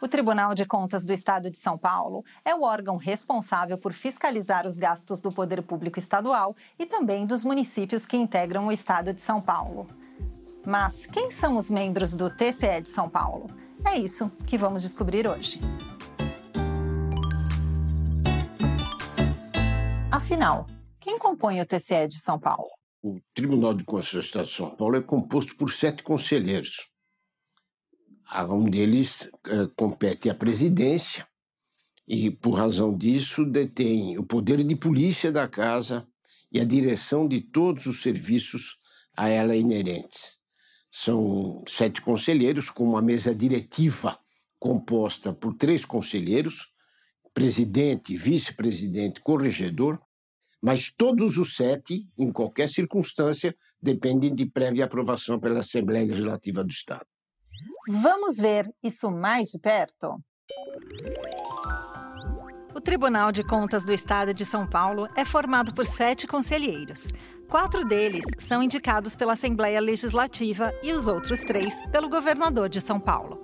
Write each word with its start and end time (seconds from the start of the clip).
O 0.00 0.06
Tribunal 0.06 0.54
de 0.54 0.64
Contas 0.64 1.04
do 1.04 1.12
Estado 1.12 1.50
de 1.50 1.56
São 1.56 1.76
Paulo 1.76 2.24
é 2.44 2.54
o 2.54 2.62
órgão 2.62 2.96
responsável 2.96 3.76
por 3.76 3.92
fiscalizar 3.92 4.64
os 4.64 4.76
gastos 4.76 5.20
do 5.20 5.32
poder 5.32 5.60
público 5.60 5.98
estadual 5.98 6.54
e 6.78 6.86
também 6.86 7.26
dos 7.26 7.42
municípios 7.42 8.06
que 8.06 8.16
integram 8.16 8.68
o 8.68 8.72
Estado 8.72 9.12
de 9.12 9.20
São 9.20 9.40
Paulo. 9.40 9.88
Mas 10.64 11.04
quem 11.06 11.32
são 11.32 11.56
os 11.56 11.68
membros 11.68 12.14
do 12.14 12.30
TCE 12.30 12.80
de 12.80 12.88
São 12.88 13.08
Paulo? 13.08 13.50
É 13.84 13.98
isso 13.98 14.30
que 14.46 14.56
vamos 14.56 14.82
descobrir 14.82 15.26
hoje. 15.26 15.60
Afinal, 20.12 20.64
quem 21.00 21.18
compõe 21.18 21.60
o 21.60 21.66
TCE 21.66 22.06
de 22.06 22.20
São 22.20 22.38
Paulo? 22.38 22.70
O 23.02 23.18
Tribunal 23.34 23.74
de 23.74 23.82
Contas 23.82 24.12
do 24.12 24.20
Estado 24.20 24.46
de 24.46 24.52
São 24.52 24.70
Paulo 24.70 24.96
é 24.96 25.02
composto 25.02 25.56
por 25.56 25.72
sete 25.72 26.04
conselheiros 26.04 26.88
a 28.28 28.44
um 28.44 28.68
deles 28.68 29.22
uh, 29.46 29.68
compete 29.74 30.28
à 30.28 30.34
presidência 30.34 31.26
e, 32.06 32.30
por 32.30 32.52
razão 32.52 32.96
disso, 32.96 33.44
detém 33.44 34.18
o 34.18 34.24
poder 34.24 34.62
de 34.62 34.76
polícia 34.76 35.32
da 35.32 35.48
casa 35.48 36.06
e 36.52 36.60
a 36.60 36.64
direção 36.64 37.26
de 37.26 37.40
todos 37.40 37.86
os 37.86 38.02
serviços 38.02 38.76
a 39.16 39.28
ela 39.28 39.56
inerentes. 39.56 40.38
São 40.90 41.62
sete 41.66 42.00
conselheiros, 42.00 42.70
com 42.70 42.84
uma 42.84 43.02
mesa 43.02 43.34
diretiva 43.34 44.18
composta 44.58 45.32
por 45.32 45.54
três 45.54 45.84
conselheiros, 45.84 46.68
presidente, 47.34 48.16
vice-presidente, 48.16 49.20
corregedor, 49.20 50.00
mas 50.60 50.92
todos 50.96 51.36
os 51.36 51.54
sete, 51.54 52.08
em 52.18 52.32
qualquer 52.32 52.68
circunstância, 52.68 53.54
dependem 53.80 54.34
de 54.34 54.46
prévia 54.46 54.86
aprovação 54.86 55.38
pela 55.38 55.60
Assembleia 55.60 56.06
Legislativa 56.06 56.64
do 56.64 56.70
Estado. 56.70 57.06
Vamos 57.90 58.36
ver 58.36 58.70
isso 58.82 59.10
mais 59.10 59.48
de 59.48 59.58
perto? 59.58 60.22
O 62.74 62.80
Tribunal 62.82 63.32
de 63.32 63.42
Contas 63.42 63.82
do 63.82 63.94
Estado 63.94 64.34
de 64.34 64.44
São 64.44 64.68
Paulo 64.68 65.08
é 65.16 65.24
formado 65.24 65.74
por 65.74 65.86
sete 65.86 66.26
conselheiros. 66.26 67.10
Quatro 67.48 67.86
deles 67.86 68.26
são 68.36 68.62
indicados 68.62 69.16
pela 69.16 69.32
Assembleia 69.32 69.80
Legislativa 69.80 70.70
e 70.82 70.92
os 70.92 71.08
outros 71.08 71.40
três 71.40 71.74
pelo 71.90 72.10
governador 72.10 72.68
de 72.68 72.78
São 72.78 73.00
Paulo. 73.00 73.40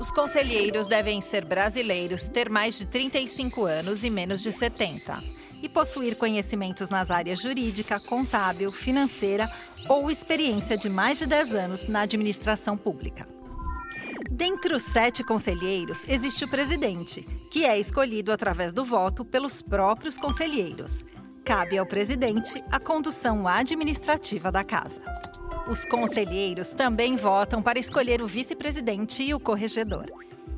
Os 0.00 0.10
conselheiros 0.10 0.88
devem 0.88 1.20
ser 1.20 1.44
brasileiros, 1.44 2.30
ter 2.30 2.48
mais 2.48 2.78
de 2.78 2.86
35 2.86 3.66
anos 3.66 4.04
e 4.04 4.08
menos 4.08 4.42
de 4.42 4.50
70, 4.52 5.22
e 5.62 5.68
possuir 5.68 6.16
conhecimentos 6.16 6.88
nas 6.88 7.10
áreas 7.10 7.42
jurídica, 7.42 8.00
contábil, 8.00 8.72
financeira 8.72 9.50
ou 9.88 10.10
experiência 10.10 10.78
de 10.78 10.88
mais 10.88 11.18
de 11.18 11.26
10 11.26 11.54
anos 11.54 11.88
na 11.88 12.00
administração 12.00 12.76
pública. 12.76 13.34
Dentre 14.34 14.74
os 14.74 14.82
sete 14.82 15.22
conselheiros, 15.22 16.04
existe 16.08 16.44
o 16.44 16.48
presidente, 16.48 17.22
que 17.52 17.64
é 17.64 17.78
escolhido 17.78 18.32
através 18.32 18.72
do 18.72 18.84
voto 18.84 19.24
pelos 19.24 19.62
próprios 19.62 20.18
conselheiros. 20.18 21.06
Cabe 21.44 21.78
ao 21.78 21.86
presidente 21.86 22.60
a 22.68 22.80
condução 22.80 23.46
administrativa 23.46 24.50
da 24.50 24.64
casa. 24.64 25.00
Os 25.68 25.84
conselheiros 25.84 26.70
também 26.70 27.14
votam 27.14 27.62
para 27.62 27.78
escolher 27.78 28.20
o 28.20 28.26
vice-presidente 28.26 29.22
e 29.22 29.32
o 29.32 29.38
corregedor. 29.38 30.06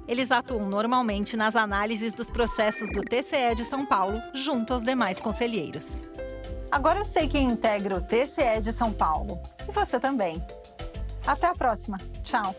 Eles 0.08 0.30
atuam 0.30 0.70
normalmente 0.70 1.36
nas 1.36 1.54
análises 1.54 2.14
dos 2.14 2.30
processos 2.30 2.88
do 2.88 3.02
TCE 3.02 3.54
de 3.54 3.64
São 3.64 3.84
Paulo, 3.84 4.22
junto 4.32 4.72
aos 4.72 4.82
demais 4.82 5.20
conselheiros. 5.20 6.00
Agora 6.70 7.00
eu 7.00 7.04
sei 7.04 7.28
quem 7.28 7.48
integra 7.48 7.94
o 7.94 8.00
TCE 8.00 8.58
de 8.62 8.72
São 8.72 8.90
Paulo. 8.90 9.38
E 9.68 9.70
você 9.70 10.00
também. 10.00 10.42
Até 11.26 11.48
a 11.48 11.54
próxima. 11.54 12.00
Tchau. 12.24 12.56